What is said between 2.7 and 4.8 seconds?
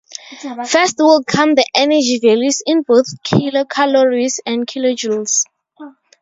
both kilocalories and